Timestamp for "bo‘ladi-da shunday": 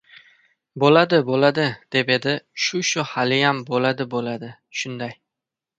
3.73-5.17